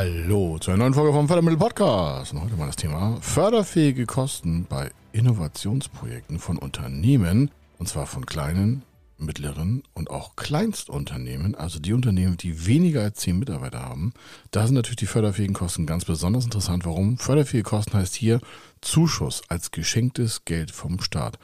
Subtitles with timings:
[0.00, 2.32] Hallo zu einer neuen Folge vom Fördermittel Podcast.
[2.32, 7.50] Und heute mal das Thema förderfähige Kosten bei Innovationsprojekten von Unternehmen.
[7.76, 8.82] Und zwar von kleinen,
[9.18, 14.14] mittleren und auch Kleinstunternehmen, also die Unternehmen, die weniger als zehn Mitarbeiter haben.
[14.52, 16.86] Da sind natürlich die förderfähigen Kosten ganz besonders interessant.
[16.86, 17.18] Warum?
[17.18, 18.40] Förderfähige Kosten heißt hier
[18.80, 21.38] Zuschuss als geschenktes Geld vom Staat.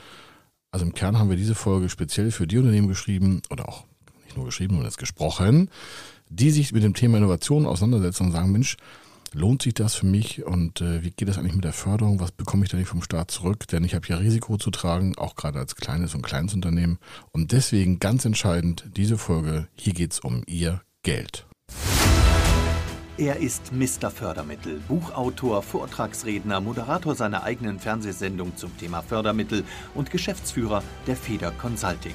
[0.71, 3.85] Also im Kern haben wir diese Folge speziell für die Unternehmen geschrieben oder auch
[4.25, 5.69] nicht nur geschrieben, sondern jetzt gesprochen,
[6.29, 8.77] die sich mit dem Thema Innovation auseinandersetzen und sagen, Mensch,
[9.33, 12.21] lohnt sich das für mich und äh, wie geht das eigentlich mit der Förderung?
[12.21, 13.67] Was bekomme ich da nicht vom Staat zurück?
[13.69, 16.99] Denn ich habe ja Risiko zu tragen, auch gerade als kleines und kleines Unternehmen.
[17.33, 21.47] Und deswegen ganz entscheidend diese Folge, hier geht es um Ihr Geld.
[23.19, 24.11] Er ist Mr.
[24.11, 32.15] Fördermittel, Buchautor, Vortragsredner, Moderator seiner eigenen Fernsehsendung zum Thema Fördermittel und Geschäftsführer der Feder Consulting.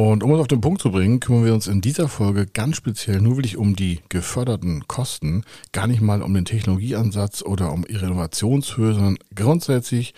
[0.00, 2.76] Und um es auf den Punkt zu bringen, kümmern wir uns in dieser Folge ganz
[2.76, 7.84] speziell nur wirklich um die geförderten Kosten, gar nicht mal um den Technologieansatz oder um
[7.86, 10.14] ihre Innovationshöhe, sondern grundsätzlich,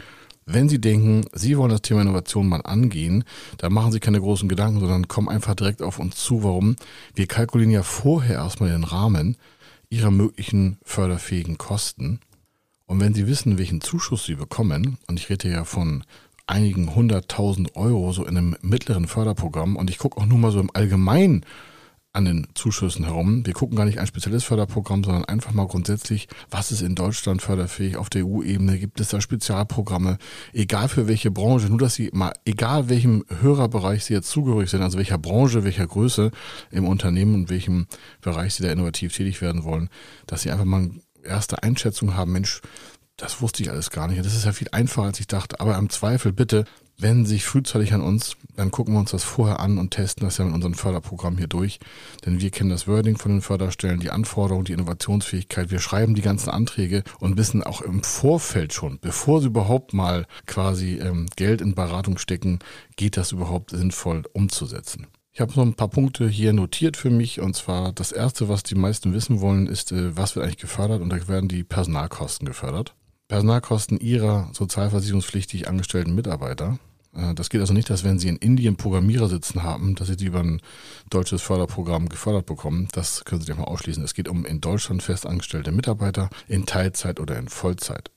[0.46, 3.24] wenn Sie denken, Sie wollen das Thema Innovation mal angehen,
[3.58, 6.44] dann machen Sie keine großen Gedanken, sondern kommen einfach direkt auf uns zu.
[6.44, 6.76] Warum?
[7.16, 9.36] Wir kalkulieren ja vorher erstmal den Rahmen
[9.90, 12.20] Ihrer möglichen förderfähigen Kosten.
[12.86, 16.04] Und wenn Sie wissen, welchen Zuschuss Sie bekommen, und ich rede ja von
[16.46, 20.60] einigen hunderttausend Euro so in einem mittleren Förderprogramm und ich gucke auch nur mal so
[20.60, 21.44] im Allgemeinen
[22.14, 23.46] an den Zuschüssen herum.
[23.46, 27.40] Wir gucken gar nicht ein spezielles Förderprogramm, sondern einfach mal grundsätzlich, was ist in Deutschland
[27.40, 28.78] förderfähig auf der EU-Ebene?
[28.78, 30.18] Gibt es da Spezialprogramme?
[30.52, 34.82] Egal für welche Branche, nur dass Sie mal, egal welchem Hörerbereich Sie jetzt zugehörig sind,
[34.82, 36.30] also welcher Branche, welcher Größe
[36.70, 37.86] im Unternehmen und welchem
[38.20, 39.88] Bereich Sie da innovativ tätig werden wollen,
[40.26, 42.60] dass Sie einfach mal eine erste Einschätzung haben, Mensch,
[43.22, 44.24] das wusste ich alles gar nicht.
[44.24, 45.60] Das ist ja viel einfacher, als ich dachte.
[45.60, 46.64] Aber im Zweifel bitte
[46.98, 48.36] wenden Sie sich frühzeitig an uns.
[48.56, 51.46] Dann gucken wir uns das vorher an und testen das ja mit unserem Förderprogramm hier
[51.46, 51.78] durch.
[52.26, 55.70] Denn wir kennen das Wording von den Förderstellen, die Anforderungen, die Innovationsfähigkeit.
[55.70, 60.26] Wir schreiben die ganzen Anträge und wissen auch im Vorfeld schon, bevor Sie überhaupt mal
[60.46, 62.58] quasi ähm, Geld in Beratung stecken,
[62.96, 65.06] geht das überhaupt sinnvoll umzusetzen.
[65.32, 67.40] Ich habe noch ein paar Punkte hier notiert für mich.
[67.40, 71.00] Und zwar das Erste, was die meisten wissen wollen, ist, äh, was wird eigentlich gefördert?
[71.00, 72.96] Und da werden die Personalkosten gefördert.
[73.32, 76.78] Personalkosten ihrer sozialversicherungspflichtig angestellten Mitarbeiter.
[77.16, 80.18] Äh, das geht also nicht, dass wenn Sie in Indien Programmierer sitzen haben, dass Sie
[80.18, 80.60] die über ein
[81.08, 82.88] deutsches Förderprogramm gefördert bekommen.
[82.92, 84.04] Das können Sie ja mal ausschließen.
[84.04, 88.10] Es geht um in Deutschland festangestellte Mitarbeiter in Teilzeit oder in Vollzeit.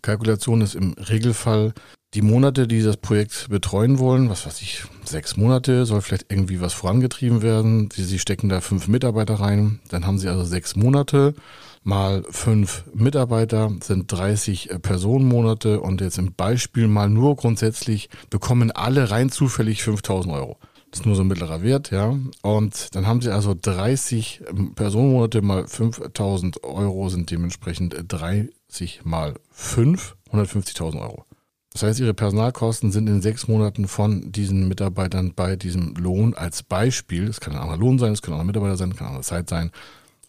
[0.00, 1.74] Kalkulation ist im Regelfall
[2.14, 6.62] die Monate, die das Projekt betreuen wollen, was weiß ich, sechs Monate, soll vielleicht irgendwie
[6.62, 7.90] was vorangetrieben werden.
[7.92, 11.34] Sie, sie stecken da fünf Mitarbeiter rein, dann haben Sie also sechs Monate
[11.84, 19.10] mal fünf Mitarbeiter sind 30 Personenmonate und jetzt im Beispiel mal nur grundsätzlich bekommen alle
[19.10, 20.58] rein zufällig 5000 Euro.
[20.90, 22.16] Das ist nur so ein mittlerer Wert, ja.
[22.42, 24.42] Und dann haben sie also 30
[24.74, 31.24] Personenmonate mal 5000 Euro sind dementsprechend 30 mal 5, 150.000 Euro.
[31.72, 36.62] Das heißt, ihre Personalkosten sind in sechs Monaten von diesen Mitarbeitern bei diesem Lohn als
[36.62, 39.08] Beispiel, es kann ein anderer Lohn sein, es kann auch ein Mitarbeiter sein, es kann
[39.08, 39.72] eine andere Zeit sein,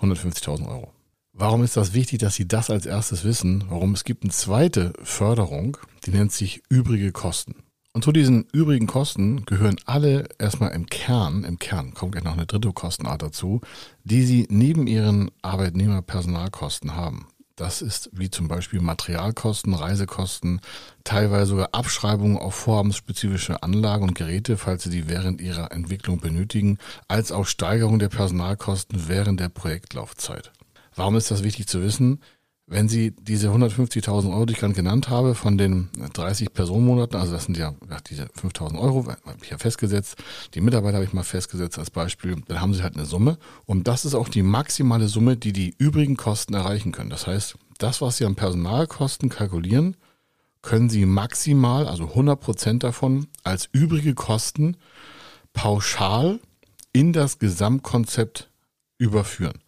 [0.02, 0.95] 150.000 Euro.
[1.38, 3.66] Warum ist das wichtig, dass Sie das als erstes wissen?
[3.68, 3.94] Warum?
[3.94, 5.76] Es gibt eine zweite Förderung,
[6.06, 7.56] die nennt sich übrige Kosten.
[7.92, 12.38] Und zu diesen übrigen Kosten gehören alle erstmal im Kern, im Kern kommt gleich noch
[12.38, 13.60] eine dritte Kostenart dazu,
[14.06, 17.28] die Sie neben Ihren Arbeitnehmerpersonalkosten haben.
[17.58, 20.62] Das ist wie zum Beispiel Materialkosten, Reisekosten,
[21.04, 26.78] teilweise sogar Abschreibungen auf vorhabensspezifische Anlagen und Geräte, falls Sie die während Ihrer Entwicklung benötigen,
[27.10, 30.54] als auch Steigerung der Personalkosten während der Projektlaufzeit.
[30.96, 32.22] Warum ist das wichtig zu wissen?
[32.68, 37.32] Wenn Sie diese 150.000 Euro, die ich gerade genannt habe, von den 30 Personenmonaten, also
[37.32, 37.76] das sind ja,
[38.10, 40.16] diese 5.000 Euro, habe ich ja festgesetzt,
[40.56, 43.38] die Mitarbeiter habe ich mal festgesetzt als Beispiel, dann haben Sie halt eine Summe.
[43.66, 47.12] Und das ist auch die maximale Summe, die die übrigen Kosten erreichen können.
[47.12, 49.96] Das heißt, das, was Sie an Personalkosten kalkulieren,
[50.64, 54.78] können Sie maximal, also 100 Prozent davon, als übrige Kosten
[55.54, 56.40] pauschal
[56.94, 58.50] in das Gesamtkonzept
[58.98, 59.60] überführen.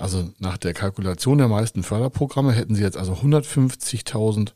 [0.00, 4.52] Also nach der Kalkulation der meisten Förderprogramme hätten sie jetzt also 150.000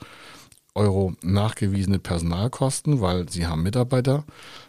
[0.75, 4.25] Euro nachgewiesene Personalkosten, weil Sie haben Mitarbeiter,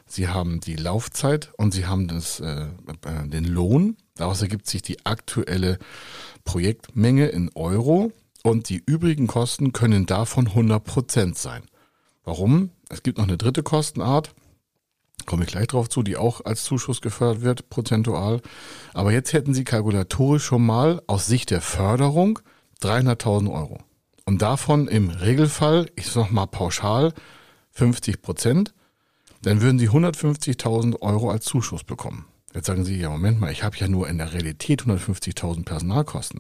[0.06, 2.66] Sie haben die Laufzeit und Sie haben das, äh,
[3.06, 3.95] äh den Lohn.
[4.16, 5.80] Daraus ergibt sich die aktuelle
[6.44, 8.12] Projektmenge in Euro
[8.44, 11.63] und die übrigen Kosten können davon 100 Prozent sein.
[12.25, 12.69] Warum?
[12.89, 14.36] Es gibt noch eine dritte Kostenart
[15.25, 18.42] komme ich gleich drauf zu, die auch als Zuschuss gefördert wird, prozentual.
[18.94, 22.39] Aber jetzt hätten Sie kalkulatorisch schon mal aus Sicht der Förderung
[22.81, 23.80] 300.000 Euro.
[24.25, 27.13] Und davon im Regelfall, ich sag mal pauschal,
[27.72, 28.74] 50 Prozent,
[29.42, 32.25] dann würden Sie 150.000 Euro als Zuschuss bekommen.
[32.54, 36.39] Jetzt sagen Sie, ja, Moment mal, ich habe ja nur in der Realität 150.000 Personalkosten.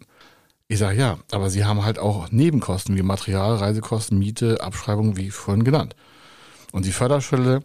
[0.67, 5.29] Ich sage ja, aber Sie haben halt auch Nebenkosten wie Material, Reisekosten, Miete, Abschreibung, wie
[5.29, 5.95] vorhin genannt.
[6.71, 7.59] Und die Förderschwelle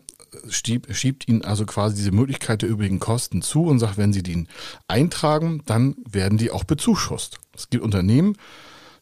[0.48, 4.22] stieb, schiebt ihnen also quasi diese Möglichkeit der übrigen Kosten zu und sagt, wenn sie
[4.22, 4.46] die
[4.88, 7.38] eintragen, dann werden die auch bezuschusst.
[7.54, 8.36] Es gibt Unternehmen,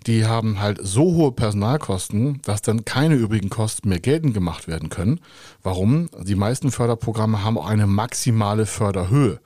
[0.06, 4.88] die haben halt so hohe Personalkosten, dass dann keine übrigen Kosten mehr geltend gemacht werden
[4.88, 5.20] können.
[5.62, 6.08] Warum?
[6.22, 9.40] Die meisten Förderprogramme haben auch eine maximale Förderhöhe.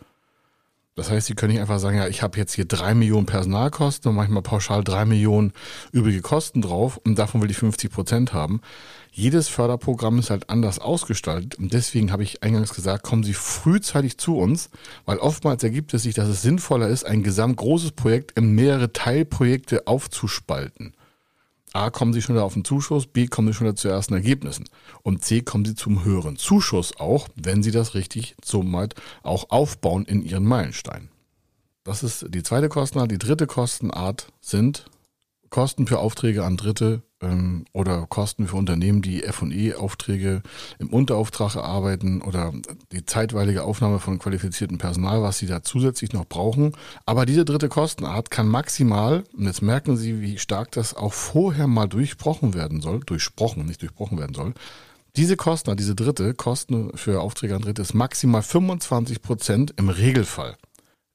[0.94, 4.10] Das heißt, Sie können nicht einfach sagen, ja, ich habe jetzt hier drei Millionen Personalkosten
[4.10, 5.54] und manchmal pauschal drei Millionen
[5.90, 8.60] übrige Kosten drauf und davon will ich 50 Prozent haben.
[9.10, 14.18] Jedes Förderprogramm ist halt anders ausgestaltet und deswegen habe ich eingangs gesagt, kommen Sie frühzeitig
[14.18, 14.68] zu uns,
[15.06, 18.92] weil oftmals ergibt es sich, dass es sinnvoller ist, ein gesamt großes Projekt in mehrere
[18.92, 20.92] Teilprojekte aufzuspalten.
[21.74, 24.68] A, kommen Sie schneller auf den Zuschuss, B, kommen Sie schneller zu ersten Ergebnissen.
[25.02, 30.04] Und C, kommen Sie zum höheren Zuschuss auch, wenn Sie das richtig somit auch aufbauen
[30.04, 31.08] in Ihren Meilenstein.
[31.84, 33.10] Das ist die zweite Kostenart.
[33.10, 34.86] Die dritte Kostenart sind
[35.50, 40.42] Kosten für Aufträge an Dritte ähm, oder Kosten für Unternehmen, die F&E-Aufträge
[40.78, 42.52] im Unterauftrag erarbeiten oder
[42.92, 46.72] die zeitweilige Aufnahme von qualifiziertem Personal, was sie da zusätzlich noch brauchen.
[47.06, 51.66] Aber diese dritte Kostenart kann maximal, und jetzt merken Sie, wie stark das auch vorher
[51.66, 54.54] mal durchbrochen werden soll, durchsprochen, nicht durchbrochen werden soll,
[55.16, 60.56] diese Kosten, diese dritte Kosten für Aufträge an Dritte ist maximal 25 Prozent im Regelfall.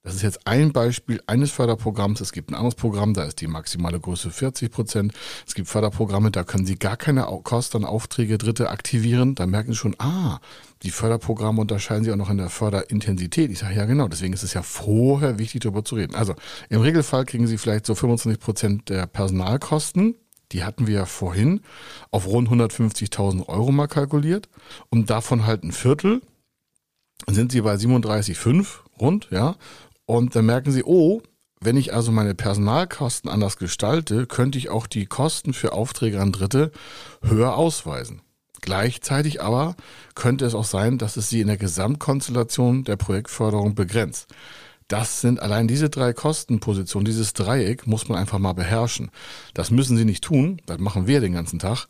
[0.07, 2.21] Das ist jetzt ein Beispiel eines Förderprogramms.
[2.21, 5.13] Es gibt ein anderes Programm, da ist die maximale Größe 40 Prozent.
[5.45, 9.35] Es gibt Förderprogramme, da können Sie gar keine Kosten an Aufträge Dritte aktivieren.
[9.35, 10.39] Da merken Sie schon, ah,
[10.83, 13.51] die Förderprogramme unterscheiden sich auch noch in der Förderintensität.
[13.51, 16.15] Ich sage, ja genau, deswegen ist es ja vorher wichtig, darüber zu reden.
[16.15, 16.35] Also
[16.69, 20.15] im Regelfall kriegen Sie vielleicht so 25 Prozent der Personalkosten.
[20.53, 21.59] Die hatten wir ja vorhin
[22.11, 24.47] auf rund 150.000 Euro mal kalkuliert.
[24.89, 26.21] Und davon halt ein Viertel
[27.25, 28.67] sind Sie bei 37,5
[28.99, 29.55] rund, ja.
[30.07, 31.21] Und dann merken sie, oh,
[31.59, 36.31] wenn ich also meine Personalkosten anders gestalte, könnte ich auch die Kosten für Aufträge an
[36.31, 36.71] Dritte
[37.21, 38.21] höher ausweisen.
[38.61, 39.75] Gleichzeitig aber
[40.15, 44.27] könnte es auch sein, dass es sie in der Gesamtkonstellation der Projektförderung begrenzt.
[44.87, 49.11] Das sind allein diese drei Kostenpositionen, dieses Dreieck muss man einfach mal beherrschen.
[49.53, 51.87] Das müssen Sie nicht tun, das machen wir den ganzen Tag.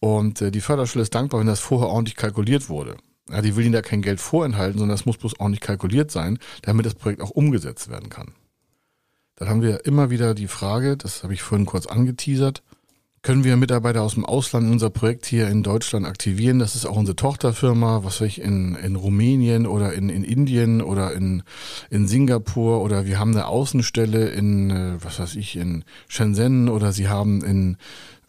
[0.00, 2.96] Und äh, die Förderstelle ist dankbar, wenn das vorher ordentlich kalkuliert wurde.
[3.30, 6.10] Ja, die will ihnen da kein Geld vorenthalten, sondern das muss bloß auch nicht kalkuliert
[6.10, 8.32] sein, damit das Projekt auch umgesetzt werden kann.
[9.36, 12.62] Dann haben wir immer wieder die Frage, das habe ich vorhin kurz angeteasert,
[13.22, 16.58] können wir Mitarbeiter aus dem Ausland in unser Projekt hier in Deutschland aktivieren?
[16.58, 20.80] Das ist auch unsere Tochterfirma, was weiß ich, in, in Rumänien oder in, in Indien
[20.80, 21.42] oder in,
[21.90, 26.92] in Singapur oder wir haben eine Außenstelle in, äh, was weiß ich, in Shenzhen oder
[26.92, 27.76] sie haben in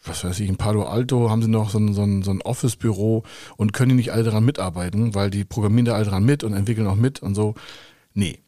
[0.04, 2.42] was weiß ich, in Palo Alto haben sie noch so ein, so ein, so ein
[2.42, 3.24] Office-Büro
[3.58, 6.54] und können die nicht alle daran mitarbeiten, weil die programmieren da alle dran mit und
[6.54, 7.56] entwickeln auch mit und so.
[8.14, 8.40] Nee.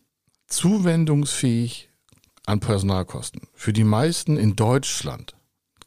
[0.47, 1.89] Zuwendungsfähig
[2.45, 3.41] an Personalkosten.
[3.53, 5.35] Für die meisten in Deutschland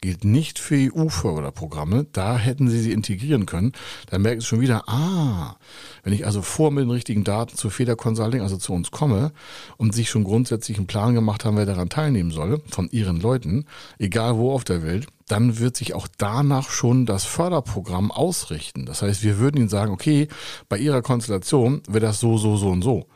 [0.07, 2.07] gilt nicht für EU-Förderprogramme.
[2.13, 3.73] Da hätten sie sie integrieren können.
[4.09, 5.57] Da merken sie schon wieder, ah,
[6.05, 9.33] wenn ich also vor mit den richtigen Daten zu Feder Consulting, also zu uns komme
[9.79, 13.65] und sich schon grundsätzlich einen Plan gemacht haben, wer daran teilnehmen soll, von ihren Leuten,
[13.99, 18.87] egal wo auf der Welt, dann wird sich auch danach schon das Förderprogramm ausrichten.
[18.87, 20.29] Das heißt, wir würden ihnen sagen, okay,
[20.69, 23.09] bei ihrer Konstellation wäre das so, so, so und so.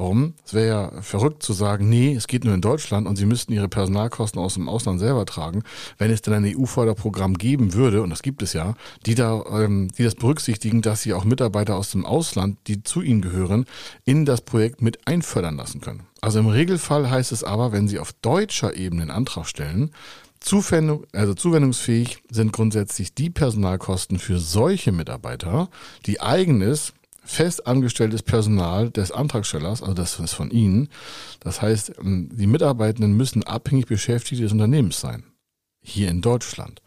[0.00, 0.32] Warum?
[0.46, 3.52] Es wäre ja verrückt zu sagen, nee, es geht nur in Deutschland und sie müssten
[3.52, 5.62] ihre Personalkosten aus dem Ausland selber tragen,
[5.98, 9.88] wenn es dann ein EU-Förderprogramm geben würde, und das gibt es ja, die da, ähm,
[9.98, 13.66] die das berücksichtigen, dass sie auch Mitarbeiter aus dem Ausland, die zu ihnen gehören,
[14.06, 16.04] in das Projekt mit einfördern lassen können.
[16.22, 19.90] Also im Regelfall heißt es aber, wenn sie auf deutscher Ebene einen Antrag stellen,
[20.40, 25.68] Zuwendung, also zuwendungsfähig sind grundsätzlich die Personalkosten für solche Mitarbeiter,
[26.06, 26.94] die eigenes
[27.30, 30.88] fest angestelltes Personal des Antragstellers, also das ist von Ihnen.
[31.38, 35.24] Das heißt, ähm, die Mitarbeitenden müssen abhängig Beschäftigte des Unternehmens sein.
[35.80, 36.82] Hier in Deutschland.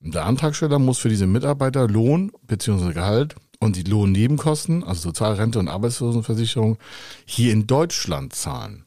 [0.00, 2.92] Der Antragsteller muss für diese Mitarbeiter Lohn bzw.
[2.92, 6.78] Gehalt und die Lohnnebenkosten, also Sozialrente und Arbeitslosenversicherung,
[7.24, 8.86] hier in Deutschland zahlen.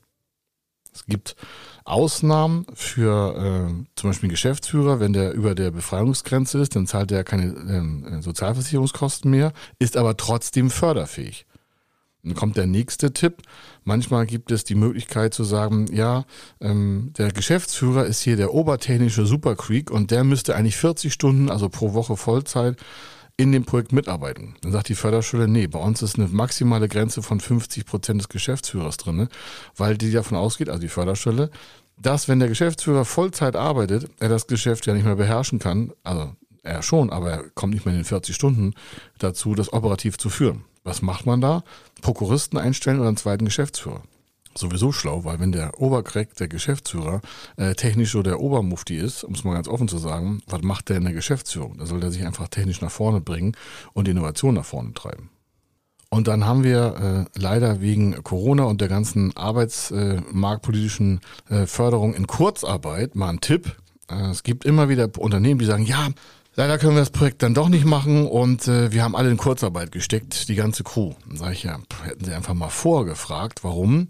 [0.91, 1.35] Es gibt
[1.85, 7.11] Ausnahmen für äh, zum Beispiel einen Geschäftsführer, wenn der über der Befreiungsgrenze ist, dann zahlt
[7.11, 11.45] er keine äh, Sozialversicherungskosten mehr, ist aber trotzdem förderfähig.
[12.23, 13.43] Dann kommt der nächste Tipp.
[13.83, 16.25] Manchmal gibt es die Möglichkeit zu sagen, ja,
[16.59, 21.69] ähm, der Geschäftsführer ist hier der obertechnische Supercreek und der müsste eigentlich 40 Stunden, also
[21.69, 22.77] pro Woche Vollzeit,
[23.37, 24.55] in dem Projekt mitarbeiten.
[24.61, 28.29] Dann sagt die Förderschule, nee, bei uns ist eine maximale Grenze von 50 Prozent des
[28.29, 29.27] Geschäftsführers drin,
[29.75, 31.49] weil die davon ausgeht, also die Förderschule,
[31.97, 36.33] dass wenn der Geschäftsführer Vollzeit arbeitet, er das Geschäft ja nicht mehr beherrschen kann, also
[36.63, 38.73] er schon, aber er kommt nicht mehr in den 40 Stunden
[39.19, 40.63] dazu, das operativ zu führen.
[40.83, 41.63] Was macht man da?
[42.01, 44.01] Prokuristen einstellen oder einen zweiten Geschäftsführer
[44.57, 47.21] sowieso schlau, weil wenn der Obercrack, der Geschäftsführer,
[47.57, 50.89] äh, technisch oder der Obermufti ist, um es mal ganz offen zu sagen, was macht
[50.89, 51.77] der in der Geschäftsführung?
[51.77, 53.55] Da soll der sich einfach technisch nach vorne bringen
[53.93, 55.29] und Innovation nach vorne treiben.
[56.09, 61.19] Und dann haben wir äh, leider wegen Corona und der ganzen arbeitsmarktpolitischen
[61.49, 63.75] äh, äh, Förderung in Kurzarbeit mal einen Tipp.
[64.09, 66.09] Äh, es gibt immer wieder Unternehmen, die sagen, ja,
[66.57, 69.35] Leider können wir das Projekt dann doch nicht machen und äh, wir haben alle in
[69.35, 71.13] Kurzarbeit gesteckt, die ganze Crew.
[71.27, 74.07] Dann sage ich ja, hätten Sie einfach mal vorgefragt, warum?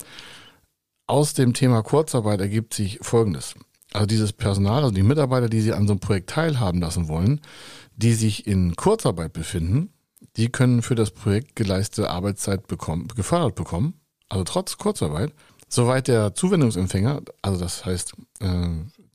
[1.07, 3.55] Aus dem Thema Kurzarbeit ergibt sich Folgendes.
[3.93, 7.41] Also dieses Personal, also die Mitarbeiter, die Sie an so einem Projekt teilhaben lassen wollen,
[7.95, 9.89] die sich in Kurzarbeit befinden,
[10.37, 13.95] die können für das Projekt geleistete Arbeitszeit bekommen, gefördert bekommen,
[14.29, 15.33] also trotz Kurzarbeit,
[15.67, 18.69] soweit der Zuwendungsempfänger, also das heißt äh,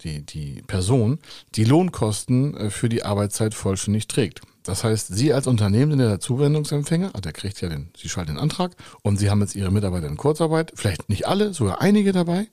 [0.05, 1.19] die, die Person,
[1.55, 4.41] die Lohnkosten äh, für die Arbeitszeit vollständig trägt.
[4.63, 8.33] Das heißt, Sie als Unternehmen sind der Zuwendungsempfänger, also der kriegt ja den, Sie schalten
[8.33, 12.13] den Antrag und Sie haben jetzt Ihre Mitarbeiter in Kurzarbeit, vielleicht nicht alle, sogar einige
[12.13, 12.49] dabei.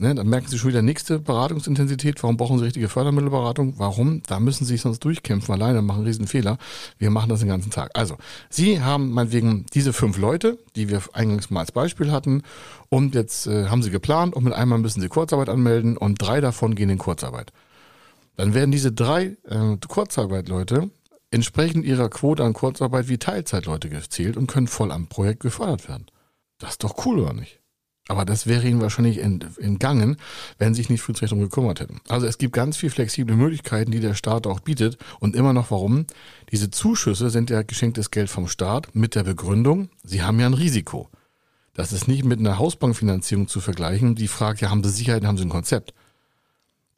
[0.00, 2.20] Ne, dann merken Sie schon wieder nächste Beratungsintensität.
[2.24, 3.74] Warum brauchen Sie richtige Fördermittelberatung?
[3.78, 4.24] Warum?
[4.26, 6.58] Da müssen Sie sich sonst durchkämpfen alleine, machen einen riesen Fehler.
[6.98, 7.92] Wir machen das den ganzen Tag.
[7.94, 8.16] Also,
[8.50, 12.42] Sie haben meinetwegen diese fünf Leute, die wir eingangs mal als Beispiel hatten.
[12.88, 16.40] Und jetzt äh, haben Sie geplant und mit einmal müssen Sie Kurzarbeit anmelden und drei
[16.40, 17.52] davon gehen in Kurzarbeit.
[18.36, 20.90] Dann werden diese drei äh, Kurzarbeit-Leute
[21.30, 26.06] entsprechend ihrer Quote an Kurzarbeit wie Teilzeitleute gezählt und können voll am Projekt gefördert werden.
[26.58, 27.60] Das ist doch cool, oder nicht?
[28.08, 30.18] Aber das wäre ihnen wahrscheinlich entgangen,
[30.58, 32.00] wenn sie sich nicht frühzeitig darum gekümmert hätten.
[32.08, 34.98] Also es gibt ganz viel flexible Möglichkeiten, die der Staat auch bietet.
[35.20, 36.06] Und immer noch warum?
[36.52, 40.54] Diese Zuschüsse sind ja geschenktes Geld vom Staat mit der Begründung, sie haben ja ein
[40.54, 41.08] Risiko.
[41.72, 44.14] Das ist nicht mit einer Hausbankfinanzierung zu vergleichen.
[44.14, 45.92] Die fragt ja, haben sie Sicherheit, haben sie ein Konzept?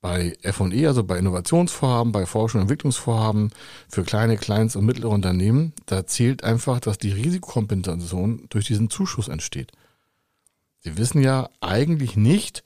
[0.03, 3.53] Bei F&E, also bei Innovationsvorhaben, bei Forschung und Entwicklungsvorhaben
[3.89, 9.29] für kleine, kleins und mittlere Unternehmen, da zählt einfach, dass die Risikokompensation durch diesen Zuschuss
[9.29, 9.73] entsteht.
[10.87, 12.63] Sie wissen ja eigentlich nicht,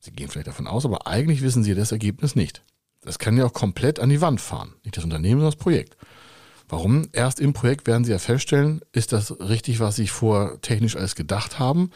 [0.00, 2.64] Sie gehen vielleicht davon aus, aber eigentlich wissen Sie das Ergebnis nicht.
[3.02, 4.74] Das kann ja auch komplett an die Wand fahren.
[4.82, 5.96] Nicht das Unternehmen, sondern das Projekt.
[6.68, 7.06] Warum?
[7.12, 11.14] Erst im Projekt werden Sie ja feststellen, ist das richtig, was Sie vor technisch alles
[11.14, 11.90] gedacht haben?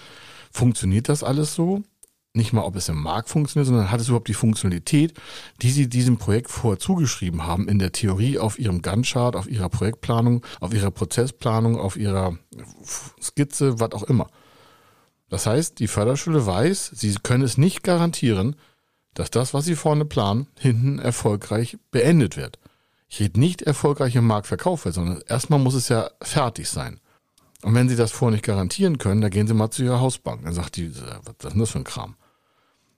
[0.52, 1.82] Funktioniert das alles so?
[2.34, 5.14] Nicht mal, ob es im Markt funktioniert, sondern hat es überhaupt die Funktionalität,
[5.60, 9.68] die Sie diesem Projekt vorher zugeschrieben haben, in der Theorie, auf Ihrem Gantt-Chart, auf Ihrer
[9.68, 12.38] Projektplanung, auf Ihrer Prozessplanung, auf Ihrer
[13.20, 14.28] Skizze, was auch immer.
[15.32, 18.54] Das heißt, die Förderschule weiß, sie können es nicht garantieren,
[19.14, 22.58] dass das, was sie vorne planen, hinten erfolgreich beendet wird.
[23.08, 27.00] Ich rede nicht erfolgreich im Markt verkauft sondern erstmal muss es ja fertig sein.
[27.62, 30.44] Und wenn sie das vorher nicht garantieren können, dann gehen sie mal zu ihrer Hausbank.
[30.44, 32.14] Dann sagt die, was ist denn das für ein Kram?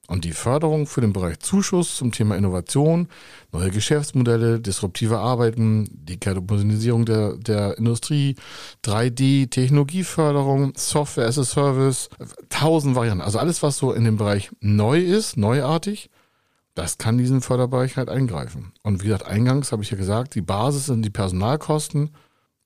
[0.06, 3.08] Und die Förderung für den Bereich Zuschuss zum Thema Innovation,
[3.52, 8.37] neue Geschäftsmodelle, disruptive Arbeiten, die Karbonisierung der, der Industrie,
[8.84, 12.11] 3D, Technologieförderung, Software as a Service,
[12.50, 13.23] tausend Varianten.
[13.23, 16.11] Also alles, was so in dem Bereich neu ist, neuartig,
[16.75, 18.73] das kann diesen Förderbereich halt eingreifen.
[18.82, 22.11] Und wie gesagt, eingangs habe ich ja gesagt, die Basis sind die Personalkosten,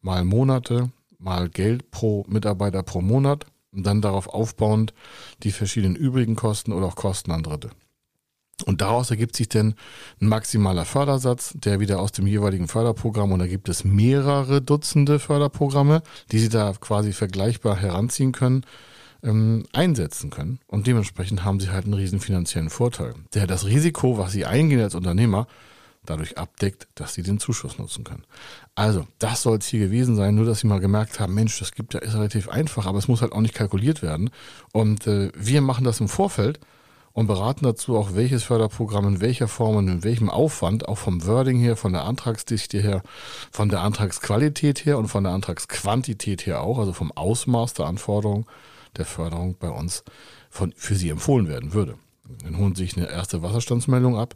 [0.01, 4.95] mal Monate, mal Geld pro Mitarbeiter pro Monat und dann darauf aufbauend
[5.43, 7.71] die verschiedenen übrigen Kosten oder auch Kosten an Dritte.
[8.65, 9.75] Und daraus ergibt sich dann
[10.21, 15.21] ein maximaler Fördersatz, der wieder aus dem jeweiligen Förderprogramm, und da gibt es mehrere Dutzende
[15.21, 18.65] Förderprogramme, die Sie da quasi vergleichbar heranziehen können,
[19.23, 20.59] ähm, einsetzen können.
[20.67, 24.81] Und dementsprechend haben Sie halt einen riesen finanziellen Vorteil, der das Risiko, was Sie eingehen
[24.81, 25.47] als Unternehmer,
[26.11, 28.25] dadurch abdeckt, dass sie den Zuschuss nutzen können.
[28.75, 31.73] Also, das soll es hier gewesen sein, nur dass sie mal gemerkt haben, Mensch, das
[31.73, 34.31] gibt ja, ist relativ einfach, aber es muss halt auch nicht kalkuliert werden.
[34.73, 36.61] Und äh, wir machen das im Vorfeld
[37.13, 41.27] und beraten dazu auch, welches Förderprogramm in welcher Form und in welchem Aufwand, auch vom
[41.27, 43.03] Wording her, von der Antragsdichte her,
[43.51, 48.47] von der Antragsqualität her und von der Antragsquantität her auch, also vom Ausmaß der Anforderung
[48.97, 50.05] der Förderung bei uns
[50.51, 51.97] von, für Sie empfohlen werden würde.
[52.43, 54.35] Dann holen Sie sich eine erste Wasserstandsmeldung ab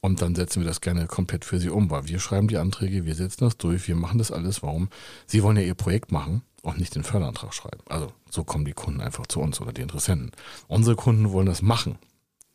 [0.00, 3.04] und dann setzen wir das gerne komplett für Sie um, weil wir schreiben die Anträge,
[3.04, 4.62] wir setzen das durch, wir machen das alles.
[4.62, 4.88] Warum?
[5.26, 7.82] Sie wollen ja Ihr Projekt machen und nicht den Förderantrag schreiben.
[7.88, 10.32] Also so kommen die Kunden einfach zu uns oder die Interessenten.
[10.66, 11.98] Unsere Kunden wollen das machen.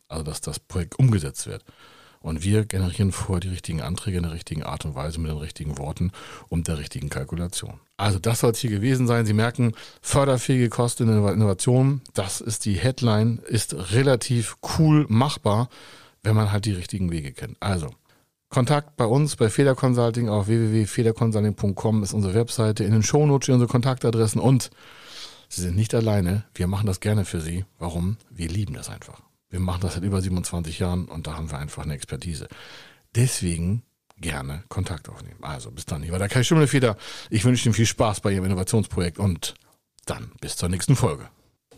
[0.08, 1.64] Also dass das Projekt umgesetzt wird.
[2.22, 5.38] Und wir generieren vorher die richtigen Anträge in der richtigen Art und Weise mit den
[5.38, 6.12] richtigen Worten
[6.48, 7.80] und der richtigen Kalkulation.
[7.96, 9.24] Also das soll es hier gewesen sein.
[9.24, 9.72] Sie merken,
[10.02, 15.70] förderfähige Kosten in Innovation, das ist die Headline, ist relativ cool machbar,
[16.22, 17.56] wenn man halt die richtigen Wege kennt.
[17.60, 17.90] Also
[18.50, 22.82] Kontakt bei uns bei Feder Consulting auf www.federconsulting.com ist unsere Webseite.
[22.82, 24.70] In den Shownotes stehen unsere Kontaktadressen und
[25.48, 26.44] Sie sind nicht alleine.
[26.54, 27.64] Wir machen das gerne für Sie.
[27.78, 28.18] Warum?
[28.30, 29.20] Wir lieben das einfach.
[29.50, 32.48] Wir machen das seit über 27 Jahren und da haben wir einfach eine Expertise.
[33.14, 33.82] Deswegen
[34.16, 35.42] gerne Kontakt aufnehmen.
[35.42, 36.02] Also bis dann.
[36.02, 36.96] Ich war der Kai Schimmelfeder.
[37.30, 39.54] Ich wünsche Ihnen viel Spaß bei Ihrem Innovationsprojekt und
[40.06, 41.28] dann bis zur nächsten Folge.